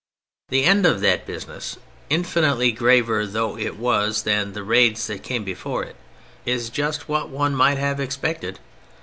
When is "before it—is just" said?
5.43-7.07